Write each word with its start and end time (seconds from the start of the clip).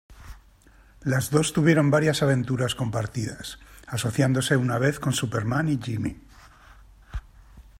Las 1.03 1.29
dos 1.29 1.53
tuvieron 1.53 1.91
varias 1.91 2.23
aventuras 2.23 2.73
compartidas, 2.73 3.59
asociándose 3.85 4.57
una 4.57 4.79
vez 4.79 4.99
con 4.99 5.13
Superman 5.13 5.69
y 5.69 5.77
Jimmy. 5.79 6.17